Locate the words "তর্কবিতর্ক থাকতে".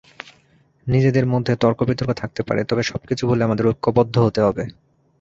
1.55-2.41